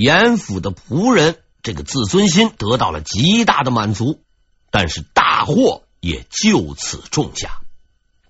[0.00, 4.20] 严府的仆人这个自尊心得到了极大的满足，
[4.70, 7.58] 但是大祸也就此种下。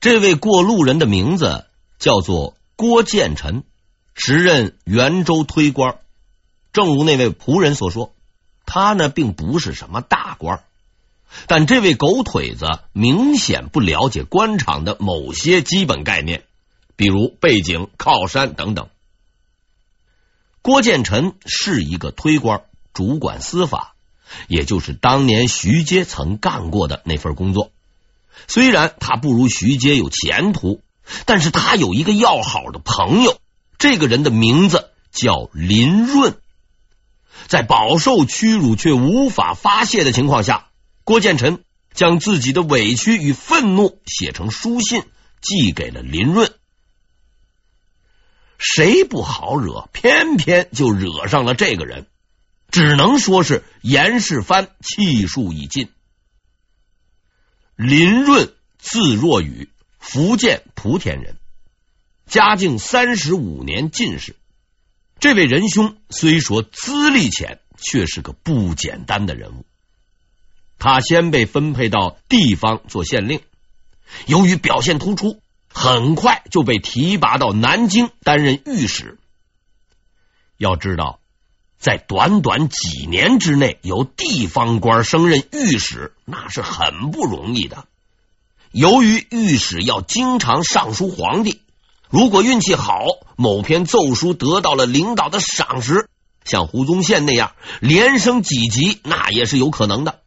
[0.00, 1.66] 这位过路人的名字
[1.98, 3.64] 叫做郭建臣，
[4.14, 5.98] 时任元州推官。
[6.72, 8.14] 正如那位仆人所说，
[8.64, 10.64] 他呢并不是什么大官，
[11.48, 16.44] 但这位狗腿子明显不了解官场的某些基本概念，
[16.96, 18.88] 比如背景、靠山等等。
[20.68, 22.60] 郭建臣是一个推官，
[22.92, 23.94] 主管司法，
[24.48, 27.70] 也就是当年徐阶曾干过的那份工作。
[28.48, 30.82] 虽然他不如徐阶有前途，
[31.24, 33.40] 但是他有一个要好的朋友，
[33.78, 36.36] 这个人的名字叫林润。
[37.46, 40.68] 在饱受屈辱却无法发泄的情况下，
[41.02, 41.64] 郭建臣
[41.94, 45.04] 将自己的委屈与愤怒写成书信，
[45.40, 46.52] 寄给了林润。
[48.58, 52.06] 谁不好惹，偏偏就惹上了这个人，
[52.70, 55.88] 只能说是严世蕃气数已尽。
[57.76, 61.36] 林润，字若雨，福建莆田人，
[62.26, 64.34] 嘉靖三十五年进士。
[65.20, 69.64] 这位仁兄虽说资历浅，却是个不简单的人物。
[70.80, 73.40] 他先被分配到地方做县令，
[74.26, 75.40] 由于表现突出，
[75.78, 79.16] 很快就被提拔到南京担任御史。
[80.56, 81.20] 要知道，
[81.78, 87.86] 在短短几年之内，由地方官升任御史，那是很不容易的。
[88.72, 91.60] 由于御史要经常上书皇帝。
[92.10, 93.04] 如果运气好，
[93.36, 96.08] 某篇奏书得到了领导的赏识，
[96.44, 100.22] 像胡宗宪那样连升几级，那也是有可能的。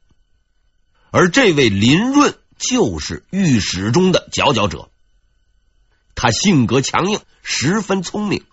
[1.10, 4.91] 而这位林润就是御史中的佼佼者。
[6.22, 8.44] 他性格强硬，十分聪明。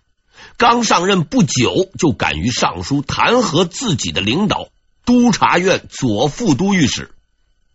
[0.56, 4.70] 刚上任不久，就敢于上书弹劾自己的领导——
[5.05, 7.12] 督察院左副都御史、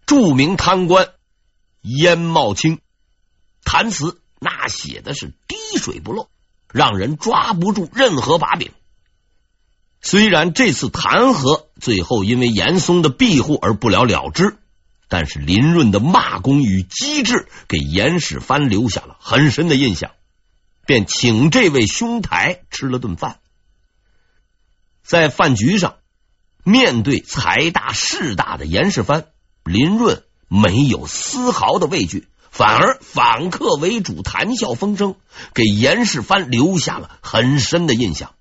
[0.08, 1.10] 著名贪官
[1.84, 2.80] 鄢懋卿，
[3.64, 4.20] 弹词。
[4.40, 6.28] 那写的是滴水不漏，
[6.72, 8.72] 让人抓不住任何把柄。
[10.02, 14.58] 虽然这次弹劾最后因为严嵩的庇护而不了了之，
[15.14, 20.10] 但是林润的骂功与机智给严世蕃留下了很深的印象，
[20.88, 23.38] 便请这位兄台吃了顿饭。
[25.04, 25.98] 在饭局上，
[26.64, 29.26] 面对财大势大的严世蕃，
[29.64, 32.28] 林润没有丝毫的畏惧。
[32.50, 35.16] 反而反客为主，谈笑风生，
[35.54, 38.34] 给严世蕃留下了很深的印象。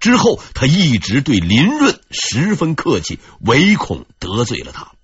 [0.00, 4.97] 之后，他一直对林润十分客气，唯恐得罪了他。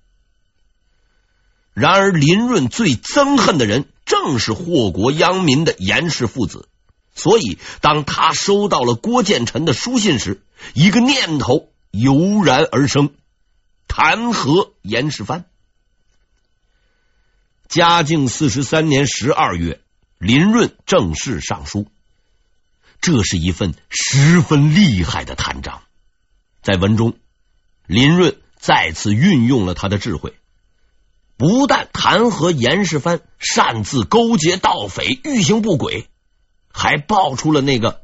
[1.74, 6.68] 然而，林润最憎恨的人正是祸国殃民的严氏父子，
[7.14, 10.42] 所以当他收到了郭建臣的书信时，
[10.72, 13.10] 一个念头油然而生：
[13.88, 15.44] 弹劾严世蕃。
[17.66, 19.80] 嘉靖四十三年十二月，
[20.18, 21.88] 林润正式上书。
[23.00, 25.82] 这是一份十分厉害的弹章。
[26.62, 27.18] 在文中，
[27.86, 30.34] 林润再次运用了他的智慧，
[31.36, 36.08] 不但弹劾严世蕃擅自勾结盗匪、欲行不轨，
[36.68, 38.02] 还爆出了那个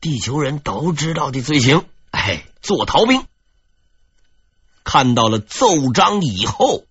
[0.00, 3.24] 地球人都知道的罪行——哎，做逃兵。
[4.82, 6.84] 看到了奏章以后，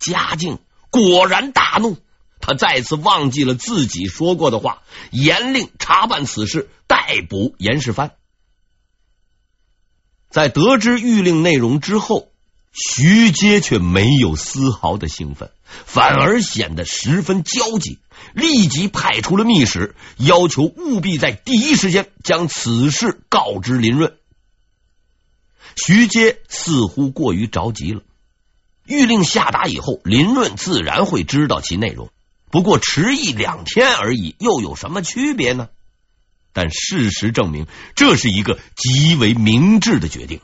[0.00, 0.58] 嘉靖。
[0.90, 1.98] 果然大怒，
[2.40, 8.12] 他再次忘记了自己说过的话，严令查办此事，逮捕严世蕃。
[10.30, 12.32] 在得知谕令内容之后，
[12.72, 15.50] 徐阶却没有丝毫的兴奋，
[15.84, 17.98] 反而显得十分焦急，
[18.34, 24.14] 立即派出了密使，要求务必在第一时间将此事告知林润。
[25.76, 28.02] 徐阶似乎过于着急了。
[28.86, 32.10] 谕令下达以后，林润自然会知道其内容。
[32.50, 35.68] 不过迟一两天而已，又有什么区别呢？
[36.52, 40.40] 但事实证明，这是一个极为明智的决定。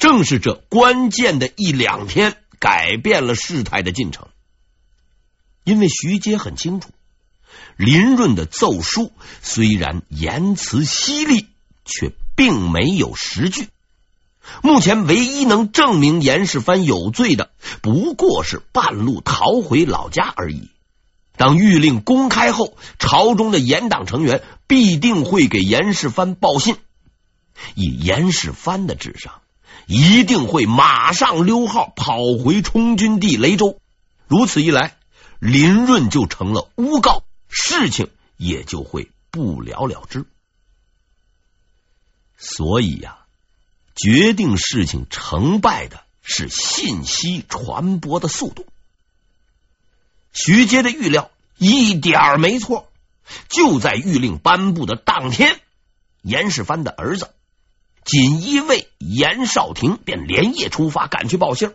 [0.00, 4.28] 正是这关键的一两天，改变了事态的进程。
[5.62, 6.88] 因为徐阶很清楚，
[7.76, 9.12] 林润的奏疏
[9.42, 11.46] 虽然言辞犀利，
[11.84, 13.68] 却并没有实据。
[14.62, 17.50] 目前唯一能证明严世蕃有罪的，
[17.82, 20.70] 不过是半路逃回老家而已。
[21.36, 26.76] 当谕令公开后，朝中的严党成员必定会给严世蕃报信。
[27.74, 29.42] 以严世蕃的智商，
[29.86, 33.80] 一定会马上溜号跑回充军地雷州。
[34.28, 34.96] 如此一来，
[35.38, 40.26] 林润就成了诬告，事情也就会不了了之。
[42.36, 43.18] 所以呀、
[43.96, 48.66] 决定事情成败的是信息传播的速度。
[50.32, 52.88] 徐阶的预料一点没错，
[53.48, 55.60] 就在谕令颁布的当天，
[56.22, 57.34] 严世蕃的儿子
[58.04, 61.72] 锦衣卫严少廷便连夜出发赶去报信。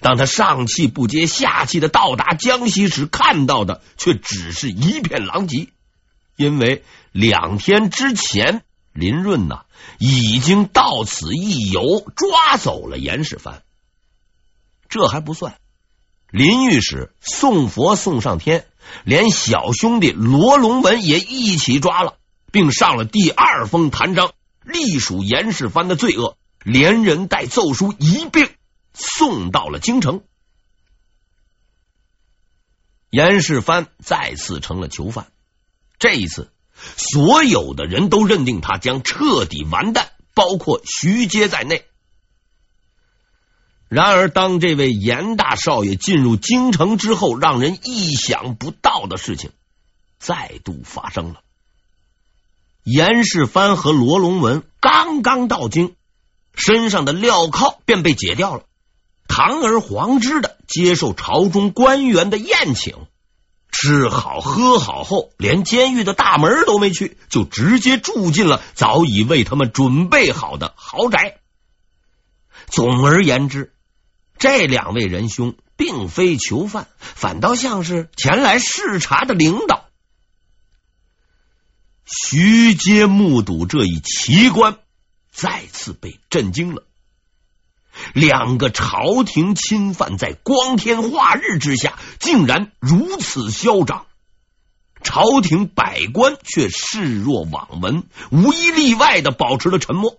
[0.00, 5.68] 当他上气不接下气的到达江西时，看到的却只是一片狼藉，
[6.36, 8.62] 因为两天之前
[8.92, 9.64] 林润呐
[9.98, 11.82] 已经到此一游，
[12.14, 13.62] 抓走了严世蕃。
[14.88, 15.56] 这还不算，
[16.30, 18.66] 林御史送佛送上天，
[19.02, 22.14] 连小兄弟罗龙文也一起抓了，
[22.52, 24.32] 并上了第二封弹章，
[24.68, 28.48] 隶属严世蕃的罪恶，连人带奏书一并。
[29.00, 30.24] 送到了京城，
[33.10, 35.30] 严世蕃再次成了囚犯。
[36.00, 36.50] 这一次，
[36.96, 41.84] 所有的人都认定他将彻底完蛋，包括徐阶在内。
[43.88, 49.52] 然而，当这位严大少爷进入京城之后，让人意想不到的事情
[50.18, 51.44] 再度发生了。
[52.90, 55.94] 严世蕃和罗龙文刚刚到京，
[56.54, 58.62] 身上的镣铐便被解掉了。
[59.28, 62.94] 堂而皇之的接受朝中官员的宴请，
[63.70, 71.36] 吃好喝好后，连监狱的大门都没去，就直接住进了早已为他们准备好的豪宅。
[72.68, 73.74] 总而言之，
[74.38, 79.77] 这两位仁兄并非囚犯，反倒像是前来视察的领导。
[82.08, 84.78] 徐阶目睹这一奇观，
[85.30, 86.84] 再次被震惊了。
[88.14, 94.06] 两个朝廷钦犯在光天化日之下，竟然如此嚣张，
[95.02, 100.18] 朝廷百官却视若罔闻，无一例外的保持了沉默。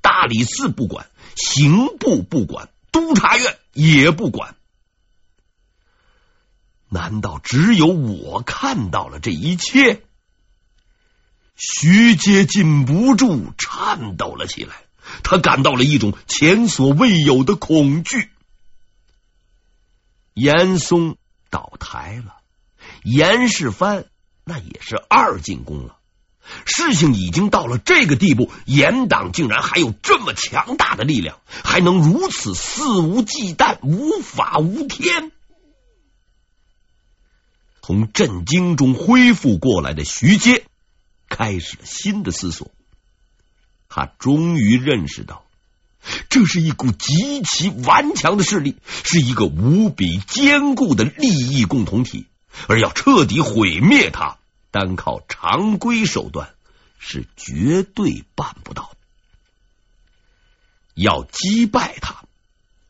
[0.00, 4.54] 大理寺不管，刑部不管，督察院也不管。
[6.90, 10.04] 难道只有我看到了这一切？
[11.56, 14.74] 徐阶禁不住颤抖了起来。
[15.22, 18.30] 他感到了一种前所未有的恐惧。
[20.32, 21.16] 严嵩
[21.50, 22.36] 倒台了，
[23.04, 24.06] 严世蕃
[24.44, 25.98] 那也是二进宫了。
[26.64, 35.30] 事情已经到了这个地步，严党竟然还有这么强大的力量，还能如此肆无忌惮、无法无天。
[37.82, 40.64] 从震惊中恢复过来的徐阶
[41.28, 42.70] 开始了新的思索。
[43.88, 45.44] 他终于认识到，
[46.28, 52.26] 这是一股极其顽强的势力，是一个无比坚固的利益共同体，
[52.66, 54.38] 而要彻底毁灭它，
[54.70, 56.54] 单靠常规手段
[56.98, 58.90] 是绝对办不到。
[60.94, 62.24] 要击败他，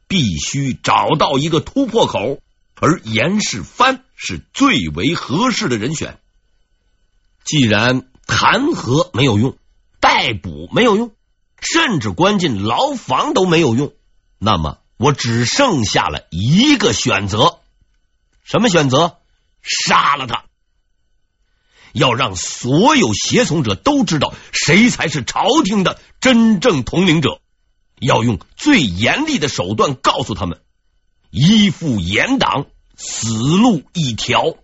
[0.08, 2.40] 必须找到一个突破口，
[2.76, 6.18] 而严世蕃是最为合适的人选。
[7.44, 9.56] 既然弹劾没有用。
[10.00, 11.12] 逮捕没有用，
[11.58, 13.94] 甚至关进牢房都没有用。
[14.38, 17.60] 那么，我只剩下了一个选择，
[18.44, 19.16] 什么选择？
[19.62, 20.44] 杀了他！
[21.94, 27.40] 要让所有协从者都知道谁才是朝廷的真正统领者。
[27.98, 30.60] 要用最严厉的手段告诉他们：
[31.30, 34.54] 依附严党，死路一条。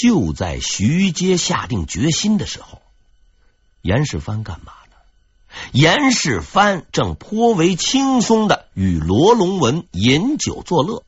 [0.00, 2.80] 就在徐阶下定决心的时候，
[3.82, 4.96] 严世蕃干嘛呢？
[5.72, 11.02] 严世蕃正颇为轻松的与罗龙文饮酒作乐。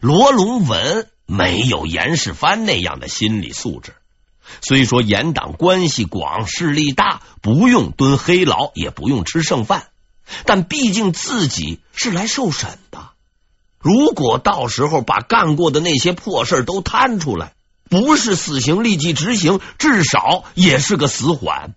[0.00, 3.94] 罗龙文没有严世蕃那样的心理素质，
[4.62, 9.88] 虽说严党关系广、势力大，不用蹲黑牢，也不用吃剩饭，
[10.46, 13.09] 但毕竟自己是来受审的。
[13.80, 17.54] 如果到时候把干过的那些破事都摊出来，
[17.88, 21.74] 不是死刑立即执行，至少也是个死缓。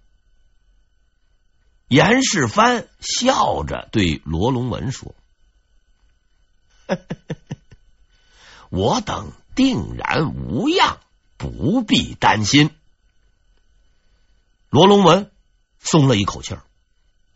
[1.87, 5.15] 严世蕃笑着对罗龙文说
[8.69, 10.97] ：“我等定然无恙，
[11.37, 12.69] 不必担心。”
[14.69, 15.31] 罗龙文
[15.79, 16.63] 松了一口气儿，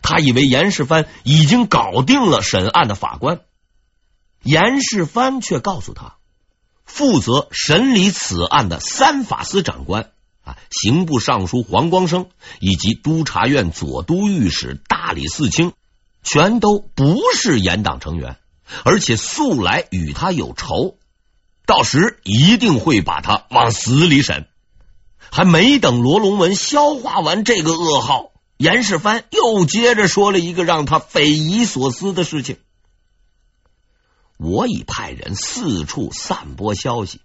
[0.01, 3.41] 他以为严世蕃已经搞定了审案的法官。
[4.43, 6.15] 严世蕃却告诉他，
[6.85, 10.11] 负责审理此案的三法司长官
[10.43, 12.27] 啊，刑部尚书黄光升
[12.59, 15.73] 以及督察院左都御史大理寺卿，
[16.23, 18.37] 全都不是严党成员，
[18.83, 20.95] 而且素来与他有仇，
[21.65, 24.47] 到时一定会把他往死里审。
[25.29, 32.57] 还没等罗龙文消化完这个噩耗，严世蕃又接着说了一个让他匪夷所思的事情：
[34.37, 37.21] 我已派人四处散播消息，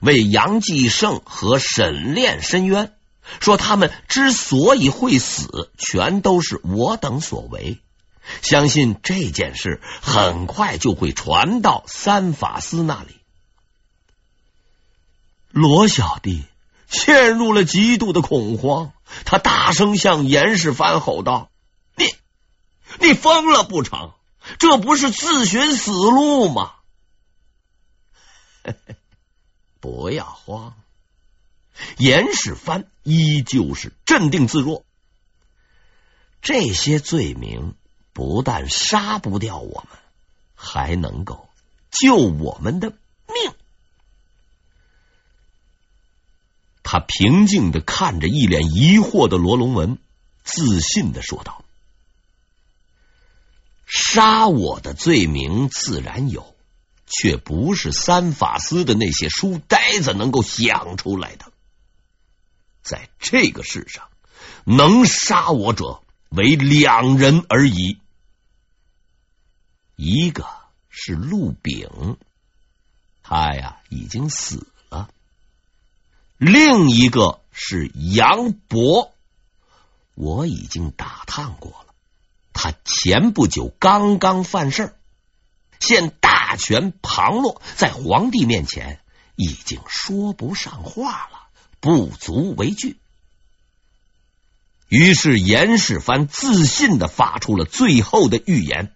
[0.00, 2.92] 为杨继盛和沈炼申冤，
[3.40, 7.80] 说他们之所以会死，全都是我等所为。
[8.42, 13.16] 相信这件事很快就会传到三法司那里。
[15.48, 16.44] 罗小弟
[16.88, 18.92] 陷入了极度的恐慌，
[19.24, 21.50] 他大声向严世蕃吼道
[21.96, 22.06] ：“你，
[23.00, 24.12] 你疯了不成？
[24.58, 26.74] 这不是自寻死路吗？”
[29.80, 30.74] 不要慌，
[31.98, 34.84] 严世蕃依旧是镇定自若。
[36.40, 37.74] 这些罪名。
[38.14, 39.98] 不但杀不掉我们，
[40.54, 41.48] 还能够
[41.90, 43.54] 救我们的命。
[46.82, 49.98] 他平静的看着一脸疑惑的罗龙文，
[50.44, 51.61] 自信的说道
[54.12, 56.54] ：“杀我的罪名自然有，
[57.06, 61.50] 却不是三法司的那些书呆子能够想出来的。
[62.82, 64.10] 在这个世上，
[64.64, 68.00] 能杀我者为两人而已。”
[69.96, 70.46] 一个
[70.90, 72.18] 是陆炳，
[73.22, 75.08] 他呀已经死了；
[76.36, 79.14] 另一个是杨博，
[80.14, 81.91] 我已经打探过了，
[82.62, 84.94] 他前不久刚刚犯事，
[85.80, 89.00] 现大权旁落，在皇帝面前
[89.34, 91.48] 已经说不上话了，
[91.80, 92.98] 不足为惧。
[94.88, 98.94] 于是严世蕃自信的发出了最后的预言。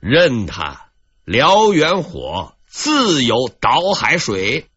[0.00, 0.88] 任他
[1.24, 4.68] 燎原火，自有倒海水。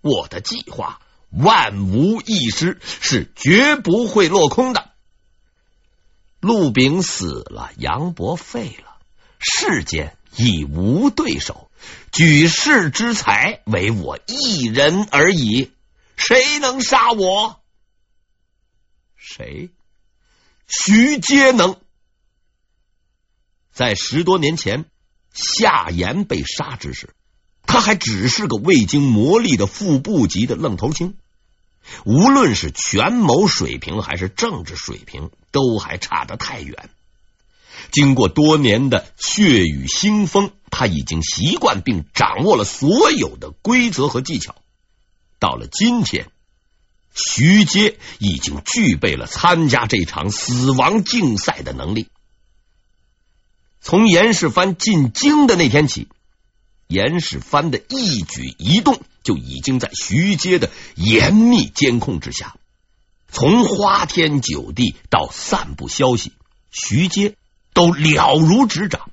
[0.00, 4.95] 我的计划万无一失，是绝不会落空的。
[6.46, 8.98] 陆炳死了，杨博废了，
[9.40, 11.68] 世间已无对手，
[12.12, 15.72] 举世之才唯我一人而已。
[16.14, 17.60] 谁能杀我？
[19.16, 19.70] 谁？
[20.68, 21.80] 徐阶能。
[23.72, 24.84] 在十多年前，
[25.34, 27.12] 夏言被杀之时，
[27.66, 31.16] 他还只是个未经磨砺的副部级的愣头青，
[32.04, 36.90] 无论是权谋水平还是政治水平，都还差得太远。
[37.92, 44.56] 经过多年的血雨腥风，他已经习惯并掌握了所有的规则和技巧。
[45.38, 46.28] 到了今天，
[47.14, 52.08] 徐阶已经具备了参加这场死亡竞赛的能力。
[53.80, 56.08] 从严世蕃进京的那天起，
[56.88, 62.54] 严世蕃的一举一动就已经在徐阶的严密监控之下。
[63.28, 66.32] 从花天酒地到散布消息，
[66.70, 67.34] 徐阶
[67.74, 69.10] 都了如指掌。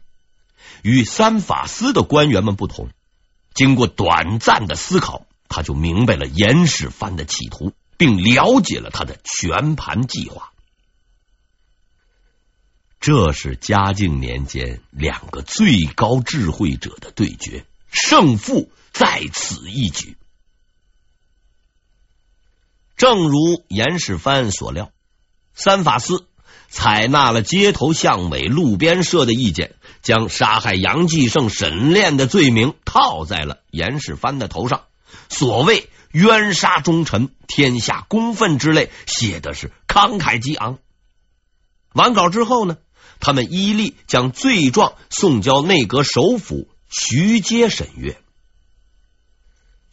[0.84, 2.89] 与三法司的官员们不同，
[3.53, 10.51] 经过短暂的思考，他就明白了严世蕃的企图，并了解了他的全盘计划。
[13.00, 20.18] 这是嘉靖年间两个最高智慧者的对决，胜负在此一举。
[22.96, 24.92] 正如严世蕃所料，
[25.54, 26.28] 三法司
[26.70, 34.84] 采纳了街头巷尾、路边社的意见，将杀害杨继盛、沈炼的罪名套在了严世蕃的头上。
[35.28, 40.80] 所谓“冤杀忠臣，天下公愤”之类，写的是慷慨激昂。
[41.94, 42.78] 完稿之后呢，
[43.20, 48.23] 他们依例将罪状送交内阁首辅徐阶审阅。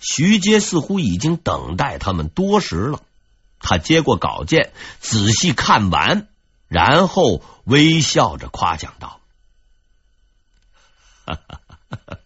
[0.00, 3.02] 徐阶似乎已经等待他们多时了。
[3.60, 6.26] 他接过稿件，仔细看完，
[6.66, 9.20] 然后微笑着夸奖道
[11.26, 12.18] ：“哈哈哈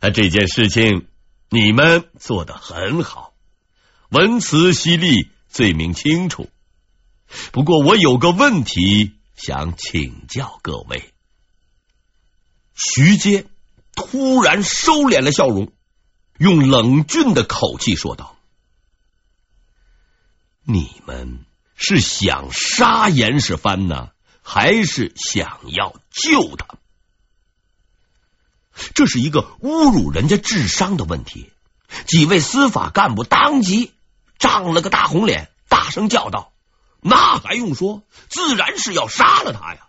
[0.00, 0.10] 哈！
[0.10, 1.08] 这件事情
[1.48, 3.32] 你们做的很好，
[4.10, 6.48] 文辞犀利，罪名清楚。
[7.50, 11.14] 不过我有个问题。”想请教各位，
[12.74, 13.46] 徐阶
[13.94, 15.72] 突然收敛了笑容，
[16.38, 18.36] 用冷峻的口气说道
[20.64, 24.10] ：“你们是想杀严世蕃呢，
[24.42, 26.78] 还是想要救他？
[28.94, 31.52] 这是一个侮辱人家智商的问题。”
[32.06, 33.94] 几位司法干部当即
[34.38, 36.52] 涨了个大红脸，大声叫道。
[37.00, 38.02] 那还用说？
[38.28, 39.88] 自然是要杀了他呀！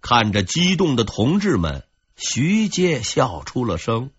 [0.00, 1.84] 看着激动的同志们，
[2.16, 4.12] 徐阶笑出了声，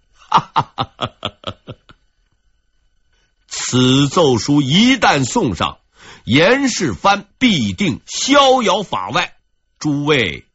[3.48, 5.80] 此 此奏书一旦送上，
[6.24, 9.38] 严世蕃必定逍遥法外，
[9.78, 10.46] 诸位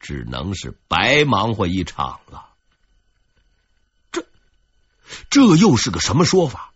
[0.00, 2.48] 只能是白忙活一场了。
[4.12, 4.26] 这
[5.30, 6.72] 这又是个什么说法？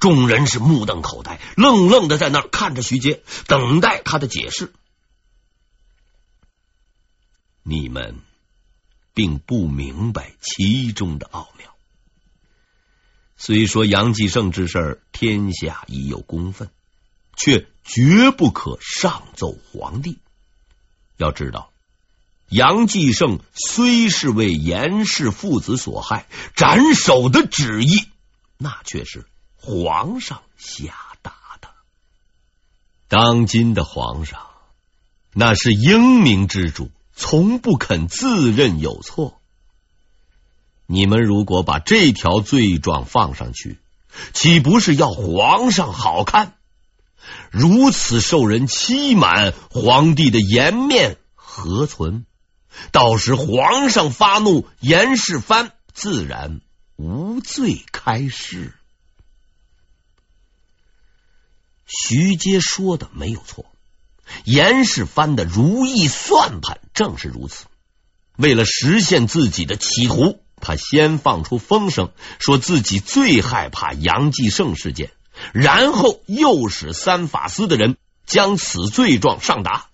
[0.00, 4.72] 众人是目瞪口呆，愣愣的在那儿看着徐阶，等待他的解释。
[7.62, 8.20] 你们
[9.18, 11.74] 并不明白其中的奥妙。
[13.36, 16.70] 虽说杨继盛之事，天下已有公愤，
[17.36, 20.18] 却绝不可上奏皇帝。
[21.16, 21.72] 要知道，
[22.48, 28.06] 杨继盛虽是为严氏父子所害，斩首的旨意，
[28.56, 31.70] 那却是皇上下达的。
[33.08, 34.46] 当今的皇上，
[35.32, 39.40] 那是英明之主，从不肯自认有错。
[40.86, 43.78] 你们如果把这条罪状放上去，
[44.32, 46.54] 岂不是要皇上好看？
[47.50, 52.24] 如此受人欺瞒，皇帝的颜面何存？
[52.92, 56.60] 到时皇上发怒，严世蕃自然
[56.94, 58.74] 无罪开释。
[61.86, 63.66] 徐阶说的没有错，
[64.44, 67.66] 严世蕃的如意算盘正是如此，
[68.36, 70.40] 为了实现自己的企图。
[70.60, 75.12] 他先放出风声，说自己最害怕杨继盛事件，
[75.52, 79.86] 然后诱使三法司的人将此罪状上达。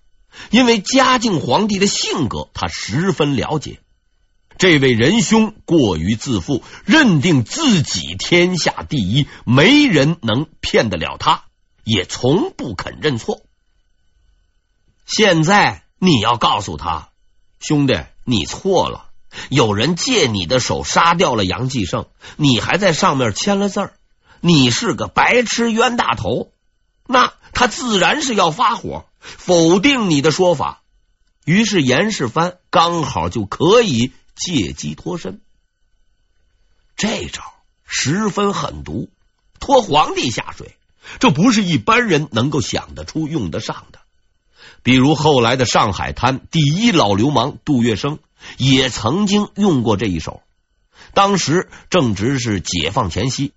[0.50, 3.78] 因为嘉靖皇帝的性格，他十分了解。
[4.56, 11.44] 这位仁兄过于自负，认定自己天下第一，没人能骗得了他，
[11.84, 13.42] 也从不肯认错。
[15.06, 17.10] 现在你要告诉他，
[17.60, 19.10] 兄弟，你错了。
[19.48, 22.06] 有人借你的手杀掉了杨继盛，
[22.36, 23.94] 你还在上面签了字儿，
[24.40, 26.52] 你是个白痴冤大头，
[27.06, 30.82] 那他自然是要发火，否定你的说法。
[31.44, 35.40] 于是严世蕃刚好就可以借机脱身。
[36.96, 37.42] 这招
[37.84, 39.10] 十分狠毒，
[39.58, 40.76] 拖皇帝下水，
[41.18, 43.98] 这不是一般人能够想得出、用得上的。
[44.82, 48.18] 比如后来的上海滩第一老流氓杜月笙。
[48.58, 50.42] 也曾经用过这一手，
[51.14, 53.54] 当时正值是解放前夕，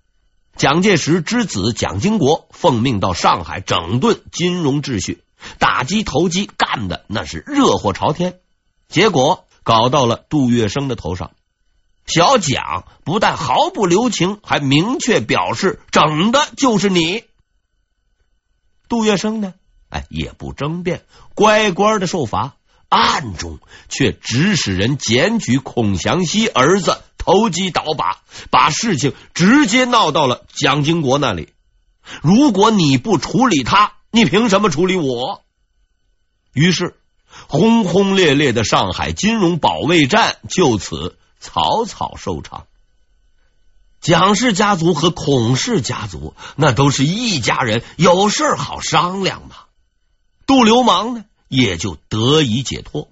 [0.56, 5.22] 蒋介石之子蒋经国奉命到上海整顿金融秩序，
[5.58, 8.40] 打击投机干的那是热火朝天，
[8.88, 11.32] 结果搞到了杜月笙的头上。
[12.06, 17.24] 小蒋不但毫不留情，还明确表示整的就是你。
[18.88, 19.52] 杜月笙呢，
[19.88, 22.54] 哎，也不争辩，乖乖的受罚。
[22.90, 23.58] 暗中
[23.90, 31.50] 却指使人检举孔祥熙儿子投机倒把，把事情直接闹到了蒋经国那里。
[32.22, 35.42] 如果你不处理他，你凭什么处理我？
[36.54, 36.96] 于是，
[37.46, 42.64] 轰轰烈烈的上海金融保卫战就此草草收场。
[44.00, 49.56] 蒋氏家族和孔氏家族那都是一家人，有事好商量嘛。
[50.48, 51.24] 杜流氓呢？
[51.46, 53.10] 也就得以解脱。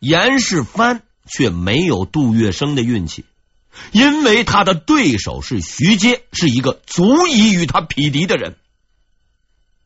[0.00, 3.24] 严世蕃却没有杜月笙的运气，
[3.92, 8.56] 因为他的对手是徐阶，是一个足以与他匹敌的人。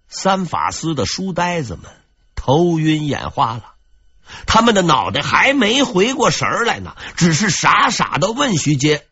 [0.09, 1.91] 三法司的书呆子们
[2.35, 3.75] 头晕眼花了，
[4.47, 9.07] 他们的脑袋还没回过神来呢，只是傻傻的问徐阶：“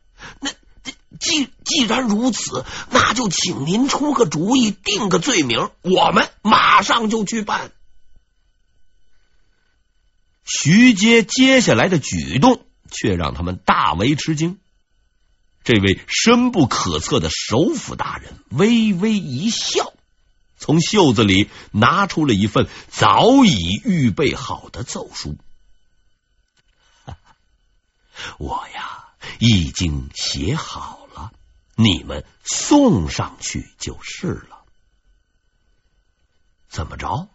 [1.21, 7.71] 既既然如此，那就请您出个主意，定个罪名，我们马上就去办。”
[10.45, 14.59] 徐阶接下来的举动却让他们大为吃惊。
[15.63, 19.93] 这位深不可测的首辅大人微微一笑，
[20.59, 25.37] 从袖子里拿出了一份早已预备好的奏书。
[28.39, 31.00] 我呀，已经写好，
[31.83, 34.65] 你们送上去就是了。
[36.69, 37.29] 怎么着？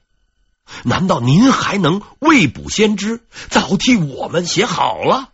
[0.84, 5.32] 难道您还能未卜先知，早替我们写好了？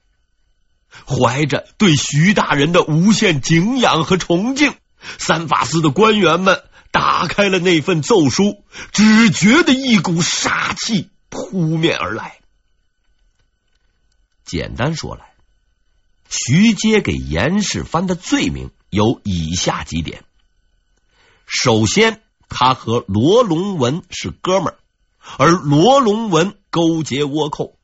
[1.07, 4.75] 怀着对徐大人的无限敬仰和崇敬，
[5.17, 12.39] 三法司的官员们打开了那份奏书，只觉得一股杀气扑面而来。
[14.43, 15.33] 简单说来，
[16.29, 20.23] 徐阶给严世蕃的罪名有以下几点：
[21.47, 24.77] 首先，他和罗龙文是哥们儿。
[25.37, 27.77] 而罗龙文勾结倭寇，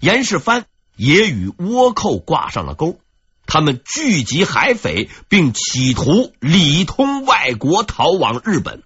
[0.00, 0.64] 严世蕃
[0.96, 3.00] 也与倭寇挂上了钩，
[3.46, 8.82] 他们聚集海匪，并企图里通外国，逃往日本。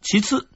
[0.00, 0.48] 其次，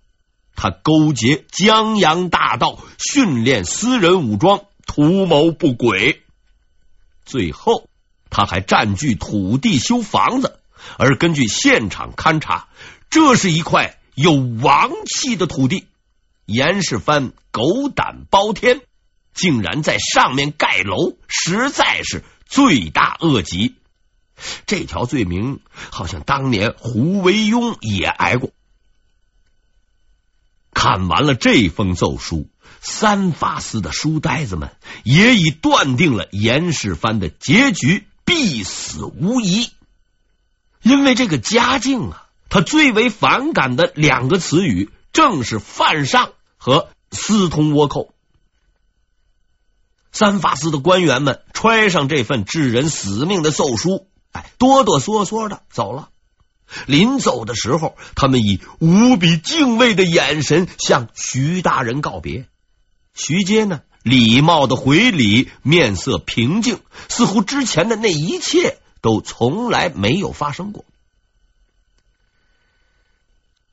[0.57, 6.23] 他勾结江洋大盗，训练私人武装，图谋不轨。
[7.25, 7.89] 最后，
[8.37, 10.61] 他还占据土地修房子，
[10.99, 12.69] 而根据现场勘查，
[13.09, 15.87] 这是一块有王气的土地。
[16.45, 18.83] 严世蕃狗胆包天，
[19.33, 23.77] 竟然在上面盖楼，实在是罪大恶极。
[24.67, 28.51] 这条罪名，好像当年胡惟庸也挨过。
[30.75, 32.51] 看完了这封奏书，
[32.83, 39.71] 三法司的书呆子们也已断定了严世蕃的结局必死无疑。
[40.83, 48.13] 因为这个嘉靖啊，他最为反感的两个词语，正是犯上和私通倭寇。
[50.13, 56.11] 三法司的官员们揣上这份致人死命的奏书，哎，哆哆嗦嗦的走了。
[56.87, 62.49] 临走的时候，他们以无比敬畏的眼神向徐大人告别。
[63.15, 70.85] 徐阶呢，礼貌的回礼，面色平静，似乎之前的那一切都从来没有发生过。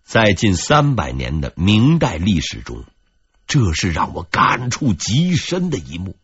[0.04, 2.84] 在近三百年的明代历史中，
[3.46, 6.15] 这是让我感触极深的一幕。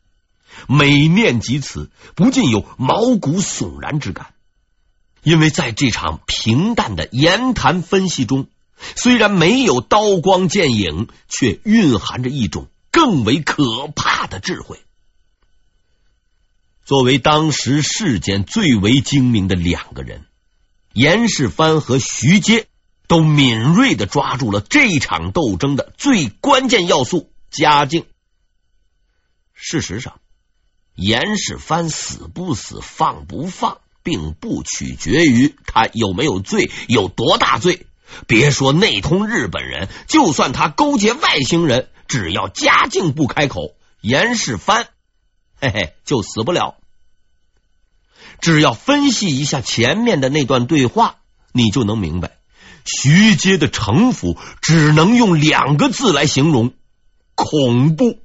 [0.67, 4.33] 每念及此，不禁有毛骨悚然之感。
[5.21, 8.47] 因为在这场平淡的言谈分析中，
[8.95, 14.79] 虽然没有刀光剑影，却蕴含着一种更为可怕的智慧。
[16.85, 20.25] 作为当时世间最为精明的两个人，
[20.93, 22.67] 严世蕃和徐阶
[23.07, 28.05] 都敏锐的抓住了这场斗争的最关键要素——嘉靖。
[29.53, 30.19] 事实上，
[30.95, 37.85] 严世蕃死不死，放不放，并不取决于他有没有罪，有多大罪。
[38.25, 44.87] 别说内通日本人，就算他勾结外星人，只要嘉靖不开口，严世蕃
[45.61, 46.75] 嘿嘿就死不了。
[48.41, 51.17] 只要分析一下前面的那段对话，
[51.53, 52.39] 你就能明白，
[52.83, 56.73] 徐阶的城府只能用两个字来形容：
[57.35, 58.19] 恐怖。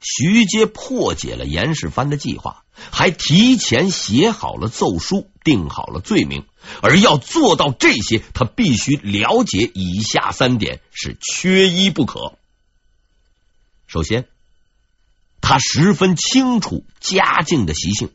[0.00, 6.46] 徐阶破解了严世蕃的计划，还提前写好了奏书，定好了罪名。
[6.82, 12.34] 而要做到这些，他必须了解以下三点，是缺一不可。
[13.86, 14.26] 首先，
[15.40, 18.10] 他十分清楚嘉靖的习性，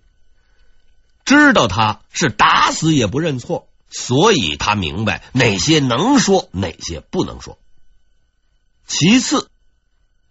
[1.25, 7.57] 知道他是打死也不认错，所以他明白哪些能说，哪些不能说。
[8.87, 9.49] 其次，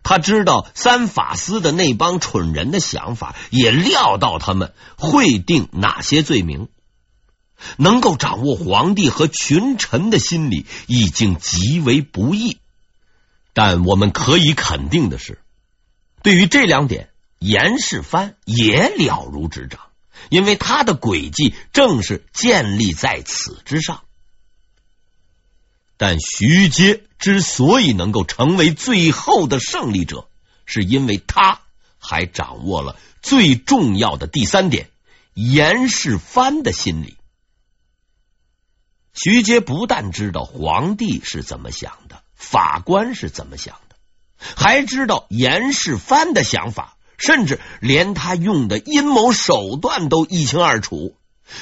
[0.04, 6.68] 他知道三法司的那帮蠢人的想法，也料到他们会定哪些罪名。
[7.78, 12.58] 能够掌握皇帝和群臣的心理，已经极为不易。
[13.54, 15.40] 但我们可以肯定的是，
[16.22, 19.80] 对于这两点，严世蕃也了如指掌，
[20.28, 24.02] 因为他的诡计正是建立在此之上。
[26.06, 30.28] 但徐阶之所以能够成为最后的胜利者，
[30.66, 31.62] 是因为他
[31.98, 34.90] 还掌握了最重要的第三点：
[35.32, 37.16] 严世蕃的心理。
[39.14, 43.96] 徐阶不但知道皇帝是怎么想的，法官是怎么想的，
[44.36, 51.16] 还知道严世蕃的想法，甚至连他用的阴谋手段都一清二楚。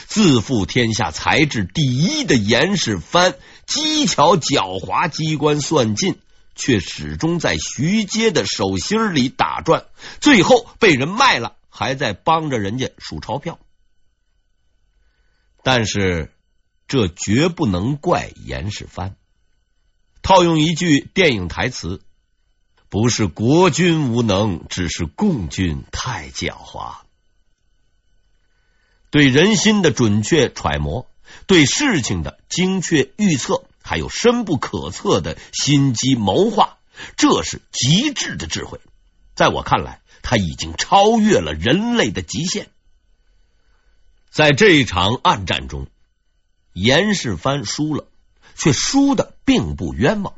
[0.06, 3.34] 自负天下才智第一的严世蕃，
[3.66, 6.18] 机巧狡猾，机关算尽，
[6.54, 9.86] 却始终在徐阶的手心里打转，
[10.20, 13.58] 最后被人卖了，还在帮着人家数钞票。
[15.62, 16.32] 但是
[16.88, 19.14] 这绝不能怪严世蕃。
[20.22, 22.00] 套用一句电影台词
[22.88, 26.96] ：“不是国君无能，只是共军太狡猾。”
[29.12, 31.06] 对人心的准确揣摩，
[31.46, 36.78] 对事情的精确预测，还有深不可测的心机谋划，
[37.18, 38.80] 这是极致的智慧。
[39.34, 42.68] 在我看来，他已经超越了人类的极限。
[44.30, 45.88] 在这一场暗战中，
[46.72, 48.06] 严世蕃输了，
[48.56, 50.36] 却输的并不冤枉，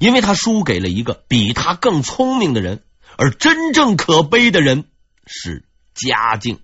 [0.00, 2.82] 因为他输给了一个比他更聪明的人，
[3.16, 4.86] 而真正可悲的人
[5.24, 6.58] 是嘉靖。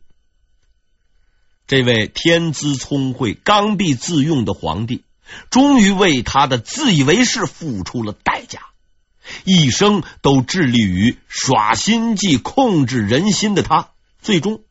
[1.69, 5.05] 这位天资聪慧、刚愎自用的皇帝，
[5.51, 8.63] 终于为他的自以为是付出了代价。
[9.45, 13.91] 一生都致力于耍心计、控制人心的他，
[14.23, 14.63] 最终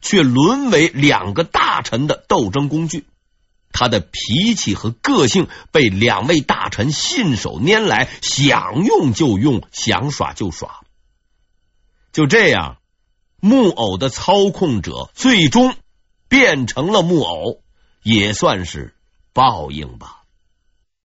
[0.00, 3.04] 却沦为两个大臣的斗争工具。
[3.70, 10.80] 他的脾气和个性被两位大臣信手拈来，想用就用，想耍就耍。
[12.14, 12.78] 就这样，
[13.40, 15.76] 木偶的操控者最终
[16.30, 17.60] 变成了木偶，
[18.04, 18.94] 也算是
[19.32, 20.19] 报应吧。